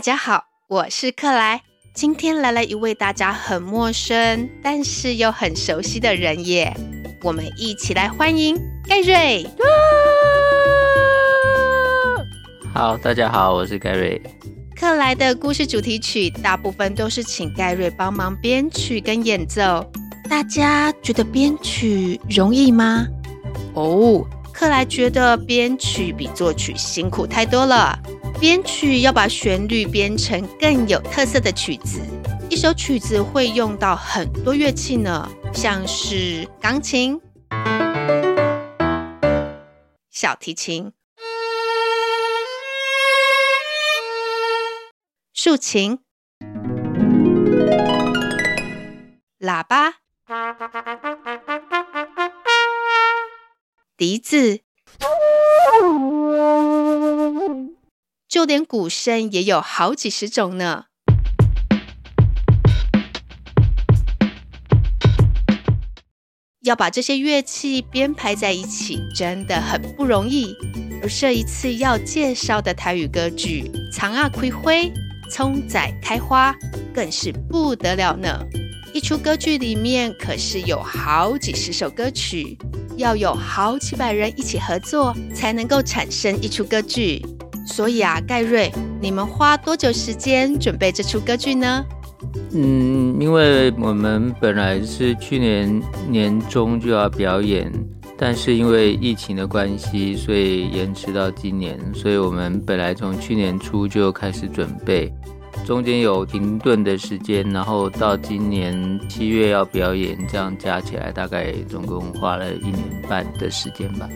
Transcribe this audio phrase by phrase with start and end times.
[0.00, 1.60] 大家好，我是克莱。
[1.94, 6.74] 今天来了一位大家很陌生，但是又很熟悉的人耶。
[7.22, 8.56] 我们一起来欢迎
[8.88, 9.46] 盖瑞。
[12.72, 14.18] 好，大家好，我是盖瑞。
[14.74, 19.84] 克莱的故事主题曲大部分都是请盖瑞帮忙编曲跟演奏。
[20.30, 23.06] 大家觉得编曲容易吗？
[23.74, 27.98] 哦，克莱觉得编曲比作曲辛苦太多了。
[28.40, 32.00] 编曲要把旋律编成更有特色的曲子，
[32.48, 37.20] 一首曲子会用到很多乐器呢，像是钢琴、
[40.10, 40.90] 小提琴、
[45.34, 45.98] 竖琴、
[49.38, 49.96] 喇叭、
[53.98, 54.62] 笛子。
[58.30, 60.84] 就连鼓声也有好几十种呢。
[66.62, 70.54] 要把这些乐器编排在一起，真的很不容易。
[71.02, 74.72] 而这一次要介绍的台语歌剧《苍仔开花》，
[75.28, 76.54] 葱仔开花，
[76.94, 78.46] 更是不得了呢。
[78.94, 82.56] 一出歌剧里面可是有好几十首歌曲，
[82.96, 87.20] 要有好几百人一起合作，才能够产生一出歌剧。
[87.66, 91.84] 所以啊，盖瑞，你们花多久时间准备这出歌剧呢？
[92.52, 97.72] 嗯，因为我们本来是去年年中就要表演，
[98.18, 101.78] 但是因为疫情的关系，所以延迟到今年。
[101.94, 105.10] 所以我们本来从去年初就开始准备，
[105.64, 114.08] 中间有停顿的时间，然后到今年七月要表演，这样加起来大概总共花了一年半的时间吧。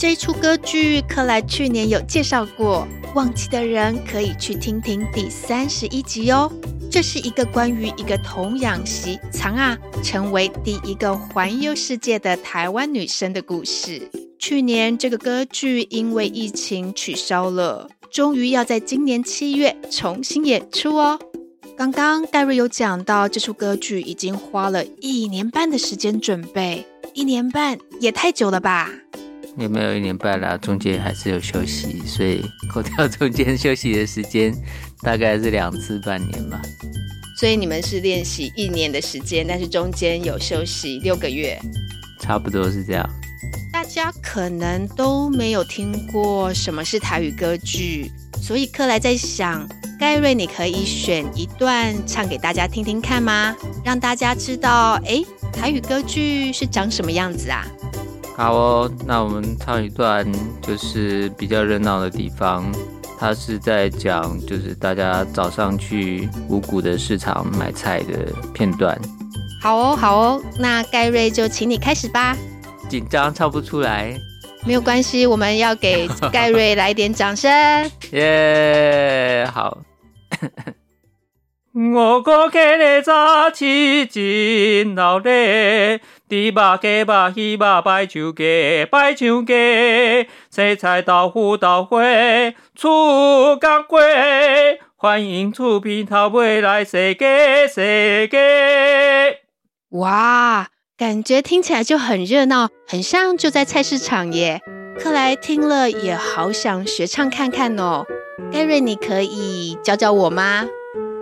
[0.00, 6.50] 这一出歌剧，克莱去年有介绍过，忘记的人可以去听听第三十一集哦。
[6.90, 14.10] 这是一个关于一个童养媳藏啊成为第一个环游世界的台湾女生的故事。
[14.38, 21.20] 去年这个歌剧因为疫情取消了，终于要在今年七月重新演出哦。
[21.76, 28.90] 刚刚盖瑞有讲到，这出歌剧已经花了一年半的时间准备，一年半也太久了吧？
[29.60, 34.54] 也没有一年半啦，中间还是有休息，所以扣掉中间休息的时间，
[35.02, 36.60] 大概是两次半年吧。
[37.38, 41.60] 所以你们是练习一年的时间，但是中间有休息六个月，
[42.18, 43.08] 差不多是这样。
[43.72, 48.10] 大家可能都没有听过什么是台语歌剧，
[48.40, 53.54] 所以克莱在想，盖瑞，你可以选一段唱给大家听听看吗？
[53.84, 55.22] 让大家知道，哎，
[55.52, 57.66] 台语歌剧是长什么样子啊？
[58.40, 60.26] 好哦，那我们唱一段，
[60.62, 62.64] 就是比较热闹的地方。
[63.18, 68.98] 他是在讲，就是大家早上去五谷的市场买菜的片段。
[69.60, 72.34] 好哦，好哦，那盖瑞就请你开始吧。
[72.88, 74.18] 紧张唱不出来，
[74.64, 77.50] 没有关系，我们要给盖瑞来点掌声。
[78.12, 79.76] 耶，yeah, 好。
[81.72, 85.30] 五股溪的早市真闹热。
[86.28, 89.54] 猪肉、鸡肉、鱼肉摆上架，摆上架。
[90.50, 92.02] 青菜、豆腐、豆花，
[92.74, 94.00] 出角过。
[94.96, 99.38] 欢迎厝边头尾来踅街，踅街。
[99.90, 100.66] 哇，
[100.98, 104.60] 感觉听起来就很热闹，很像就在菜市场耶。
[104.98, 108.04] 克莱听了也好想学唱看看哦。
[108.52, 110.66] 盖瑞，你可以教教我吗？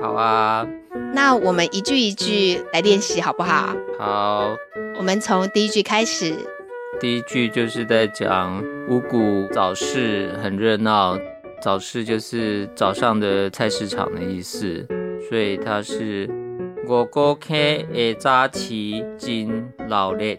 [0.00, 0.66] 好啊。
[1.12, 3.74] 那我们一句一句来练习好不好？
[3.98, 4.56] 好，
[4.96, 6.34] 我们从第一句开始。
[7.00, 11.18] 第一句就是在讲五谷早市很热闹，
[11.62, 14.86] 早市就是早上的菜市场的意思，
[15.28, 16.28] 所以它是
[16.86, 18.72] 五谷溪的早市
[19.18, 20.36] 真闹热。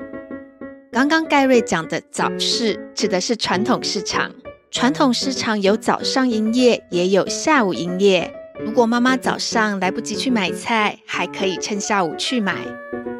[0.91, 4.31] 刚刚盖瑞讲的早市指的是传统市场，
[4.69, 8.31] 传统市场有早上营业，也有下午营业。
[8.63, 12.55] 如果妈妈早上来不及去买菜，还可以趁下午去买。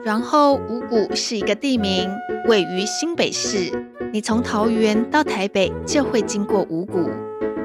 [0.04, 2.10] 然后五股是一个地名，
[2.48, 3.72] 位于新北市。
[4.14, 7.10] 你从桃园到台北就会经过五股。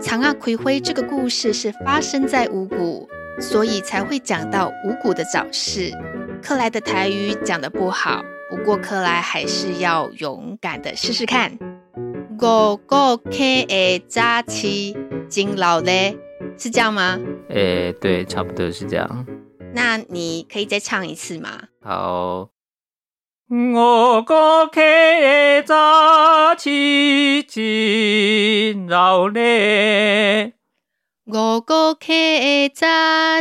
[0.01, 3.09] 苍仔开花这个故事是发生在五股，
[3.41, 5.93] 所以才会讲到五股的早市。
[6.43, 11.53] 克莱的台语讲得不好，不过克莱还是要勇敢的试试看。
[12.39, 14.69] 五股溪的早市
[15.29, 16.26] 真闹热。
[16.59, 17.19] 是这样吗？
[17.49, 19.27] 诶、欸，对，差不多是这样。
[19.75, 21.65] 那你可以再唱一次吗？
[21.83, 22.51] 好。
[23.49, 24.35] 五股
[24.75, 30.51] 溪的早起真闹热，
[31.27, 32.07] 五个客
[32.75, 32.87] 早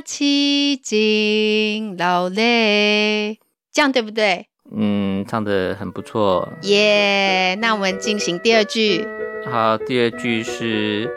[0.06, 3.40] 起真劳累，
[3.74, 4.46] 这样对不对？
[4.72, 6.50] 嗯，唱的很不错。
[6.62, 9.08] 耶，yeah, 那我们进行第二句。
[9.50, 11.10] 好，第二句是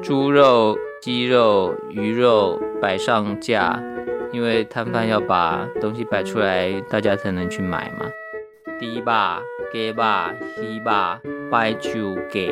[0.00, 3.80] 猪肉、鸡肉、鱼肉摆上架，
[4.32, 8.10] 因为摊贩要把东西摆出来，大家才能去买嘛。
[8.80, 9.14] 猪肉、鸡肉、
[10.58, 12.50] 鱼肉摆上架。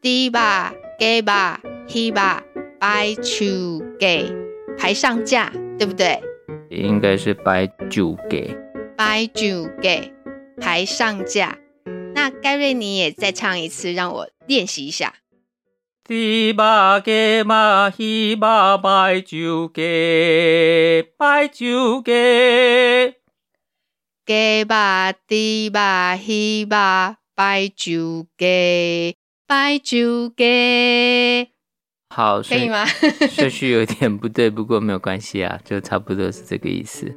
[0.00, 0.62] 猪肉、鸡肉、
[1.92, 2.44] 鱼肉
[2.78, 3.64] 摆上
[3.98, 4.30] 架，
[4.78, 6.22] 排上架，对不对？
[6.70, 8.56] 应该是摆酒给。
[8.96, 10.12] 摆酒给，
[10.60, 11.58] 排上架。
[12.14, 15.14] 那盖瑞，你也再唱一次，让我练习一下。
[16.08, 19.82] 猪肉、鸡嘛、鱼肉摆上架，
[21.18, 22.12] 摆上架。
[24.24, 25.34] 鸡肉、猪
[25.72, 25.78] 肉、
[26.26, 26.66] 鱼肉
[27.34, 28.44] 摆上架，
[29.48, 31.48] 摆上架。
[32.08, 32.86] 好，可以吗？
[33.28, 37.12] 顺序有点不对，不过没有关系啊，就差不多是这个意思。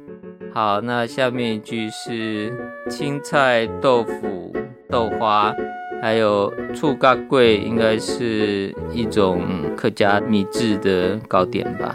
[0.52, 2.52] 好，那下面一句是
[2.90, 4.52] 青菜、豆腐、
[4.90, 5.54] 豆花，
[6.02, 9.42] 还有醋咖桂，应该是一种
[9.76, 11.94] 客家米制的糕点吧？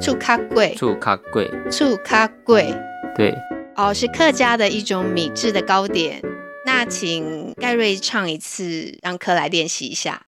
[0.00, 2.74] 醋咖桂，醋咖桂，醋咖桂，
[3.14, 3.34] 对，
[3.76, 6.22] 哦，是客家的一种米制的糕点。
[6.64, 10.22] 那请盖瑞唱一次，让客来练习一下。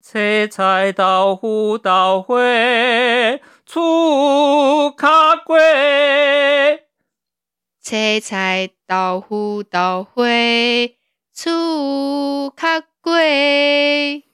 [0.00, 2.36] 切菜、豆腐、豆花。
[3.66, 6.84] 醋咖桂。
[7.82, 10.24] 切菜、豆腐、豆花，
[11.40, 14.24] 醋咖粿。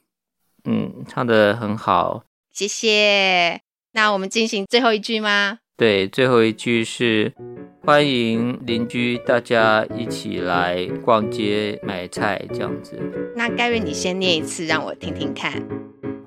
[0.64, 3.60] 嗯，唱的很好，谢谢。
[3.92, 5.58] 那我们进行最后一句吗？
[5.76, 7.34] 对，最后一句是
[7.82, 12.98] 欢迎邻居大家一起来逛街买菜，这样子。
[13.36, 15.62] 那盖瑞，你先念一次，让我听听看。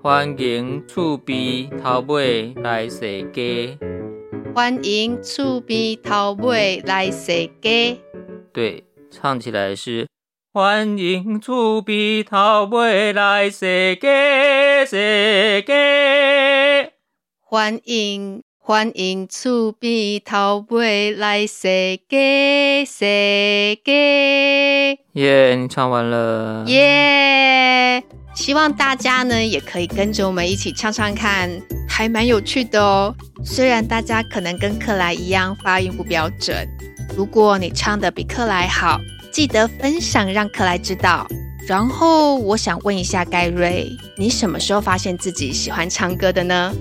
[0.04, 3.80] 欢迎厝边头尾来踅街。
[4.54, 7.98] 欢迎厝边头尾来踅街。
[8.54, 10.08] 对，唱起来是
[10.60, 16.94] 欢迎厝边头尾来踅街，踅街。
[17.40, 24.98] 欢迎欢迎厝边头尾来踅街，踅街。
[25.14, 26.64] 耶，你唱完了。
[26.66, 28.04] 耶。
[28.34, 31.52] 希望大家呢也可以跟着我们一起唱唱看，
[31.88, 33.16] 还蛮有趣的哦。
[33.46, 36.68] 虽然大家可能跟克莱一样发音不标准，
[37.16, 39.00] 如果你唱的比克莱好，
[39.32, 41.28] 记得分享让克莱知道。
[41.68, 46.74] 然后我想问一下盖瑞，你什么时候发现自己喜欢唱歌的呢？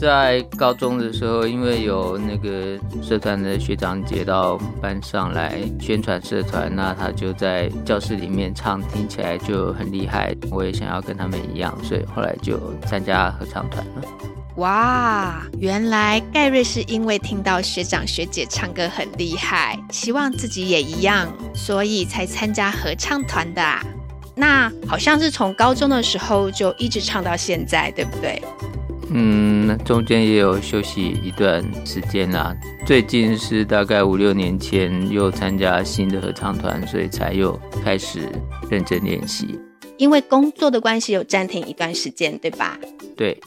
[0.00, 10.34] 在高中的时候，因为有那个社团的学长姐到班上来宣传社团，那他就在教室里面唱，听起来就很厉害。
[10.50, 14.08] 我也想要跟他们一样，所以后来就参加合唱团了。
[14.56, 23.84] 哇，原来盖瑞是因为听到学长学姐唱歌很厉害，希望自己也一样，所以才参加合唱团的啊。
[24.34, 28.42] 那好像是从高中的时候就一直唱到现在，对不对？
[29.12, 32.56] 嗯，中间也有休息一段时间啦。
[32.86, 38.20] 最近是大概五六年前又参加新的合唱团，所以才又开始
[38.70, 39.58] 认真练习。
[39.96, 42.78] 因为工作的关系有暂停一段时间，对吧？
[43.16, 43.38] 对。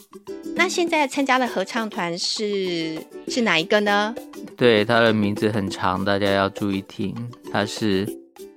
[0.54, 4.14] 那现在参加的合唱团是是哪一个呢？
[4.56, 7.12] 对，它的名字很长，大家要注意听。
[7.50, 8.06] 它是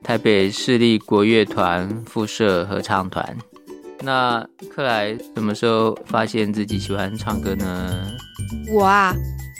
[0.03, 3.35] 台北市立国乐团附设合唱团。
[4.01, 8.11] 那克莱什么时候发现自己喜欢唱歌呢？
[8.71, 9.15] 我啊，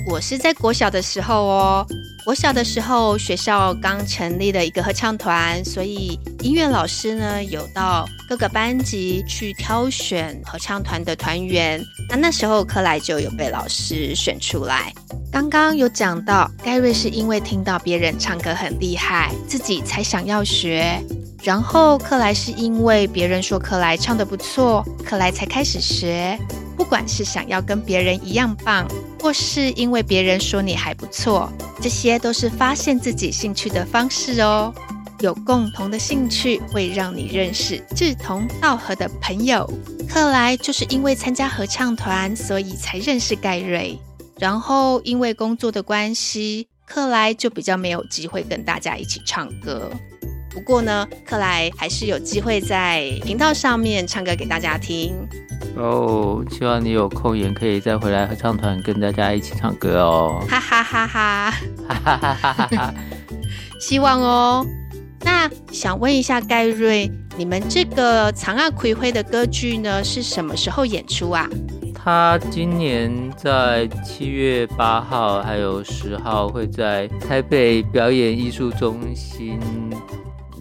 [0.08, 1.86] 我是在国小的时候哦。
[2.24, 11.82] 国小的时候，学校刚成立了一个合唱团，所以音乐老师呢有到各个班级去挑选合唱团的团员。
[12.10, 14.94] 那那时候克莱就有被老师选出来。
[15.32, 21.02] 刚刚有讲到，盖瑞是因为听到别人唱歌很厉害，自己才想要学。
[21.44, 26.38] 然后克莱是因为别人说克莱唱得不错，克莱才开始学。
[26.76, 28.88] 不管是想要跟别人一样棒，
[29.20, 31.52] 或是因为别人说你还不错，
[31.82, 34.74] 这些都是发现自己兴趣的方式哦。
[35.20, 39.68] 有共同的兴趣会让你认识志同道合的朋友。
[40.08, 44.00] 克莱就是因为参加合唱团，所以才认识盖瑞。
[44.38, 49.92] 然后因为工作的关系，克莱就比较没有机会跟大家一起唱歌。
[50.58, 55.16] 不过呢，克莱还是有机会在频道上面唱歌给大家听。
[55.76, 60.44] 哦，希望你有空也可以再回来合唱团跟大家一起唱歌哦。
[60.50, 61.52] 哈哈哈哈，
[61.88, 62.94] 哈哈哈哈哈哈，
[63.80, 64.66] 希望哦。
[65.22, 71.48] 那想问一下盖瑞，你们这个《藏啊葵灰》的歌剧呢，是什么时候演出啊？
[71.94, 79.60] 他今年在七月八号还有十号会在台北表演艺术中心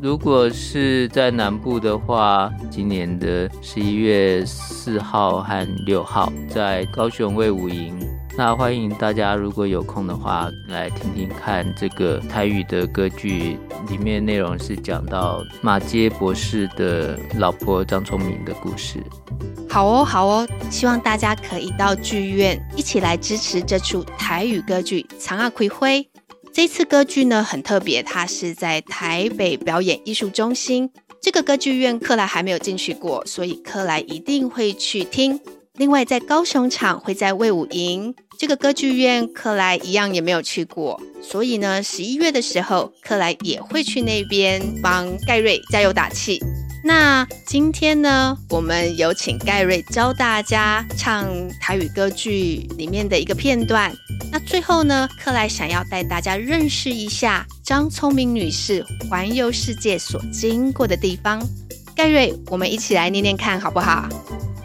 [0.00, 7.99] 如果是在南部的话，今年的十一月四号和六号在高雄卫武营。
[8.37, 19.03] 那欢迎大家，如果有空的话，来听听看这个台语的歌剧，里面内容是讲到马偕博士的老婆张聪明的故事。
[19.71, 26.03] 好哦，好哦，希望大家可以到剧院一起来支持这出台语歌剧《长阿葵灰》。
[26.56, 35.38] 这次歌剧呢很特别，它是在台北表演艺术中心这个歌剧院，克莱还没有进去过，所以克莱一定会去听。
[35.75, 46.40] 另外，在高雄场会在魏武营这个歌剧院，克莱一样也没有去过，所以呢，十一月的时候，克莱也会去那边帮盖瑞加油打气。
[46.87, 51.26] 那今天呢，我们有请盖瑞教大家唱
[51.61, 53.93] 台语歌剧里面的一个片段。
[54.31, 61.45] 那最后呢，克莱想要带大家认识一下张聪明女士环游世界所经过的地方。
[61.97, 64.09] 盖瑞，我们一起来念念看好不好？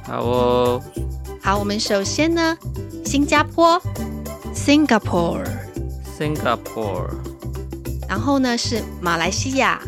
[0.04, 0.80] 好哦。
[1.42, 2.56] 好，我们首先呢，
[3.04, 3.82] 新加坡
[4.54, 7.10] ，Singapore，Singapore。
[8.08, 9.82] 然后呢是马来西亚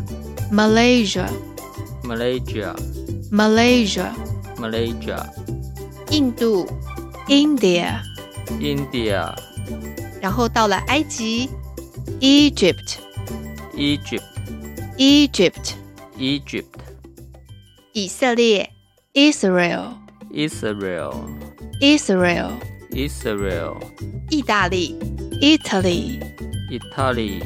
[0.52, 1.28] ，Malaysia。
[2.03, 2.75] Malaysia,
[3.31, 4.13] Malaysia,
[4.57, 5.27] Malaysia，
[6.11, 6.67] 印度，
[7.29, 8.01] India,
[8.59, 9.35] India，
[10.21, 11.49] 然后到了埃及，
[12.21, 12.97] Egypt,
[13.75, 14.23] Egypt,
[14.97, 15.75] Egypt,
[16.17, 16.65] Egypt，
[17.93, 18.71] 以色列，
[19.13, 19.95] Israel,
[20.33, 21.15] Israel,
[21.81, 22.53] Israel,
[22.91, 23.77] Israel，
[24.31, 24.97] 意大利，
[25.41, 26.21] Italy,
[26.71, 27.43] Italy，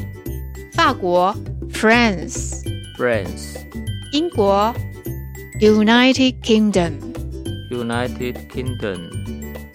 [0.75, 1.35] 法国，
[1.73, 2.63] France,
[2.97, 3.57] France。
[4.14, 4.74] 英国
[5.60, 9.00] ，United Kingdom，United Kingdom，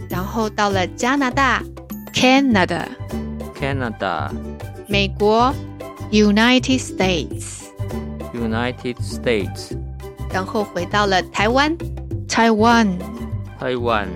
[0.08, 1.62] 然后到了加拿大
[2.14, 4.30] ，Canada，Canada，
[4.88, 5.54] 美国
[6.10, 9.76] ，United States，United States，
[10.32, 11.76] 然后回到了台湾
[12.26, 14.08] ，Taiwan，Taiwan，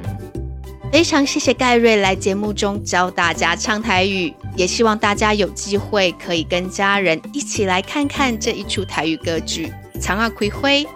[0.90, 9.70] 非常谢谢盖瑞来节目中教大家唱台语，也希望大家有机会可以跟家人一起来看看这一出台语歌剧。
[9.97, 10.87] 长阿葵辉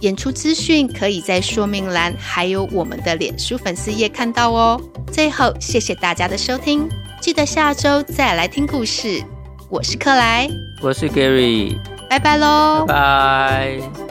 [0.00, 4.80] 演出资讯可以在说明栏，还有我们的脸书粉丝页看到哦。
[5.12, 6.88] 最后，谢谢大家的收听，
[7.20, 9.22] 记得下周再来听故事。
[9.68, 10.48] 我是克莱，
[10.80, 11.76] 我是 Gary，
[12.08, 14.09] 拜拜喽，拜拜。